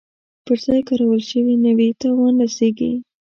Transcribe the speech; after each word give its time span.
پر 0.45 0.57
ځای 0.65 0.81
کارول 0.89 1.21
شوي 1.29 1.55
نه 1.65 1.71
وي 1.77 1.89
تاوان 2.01 2.35
رسیږي. 2.43 2.91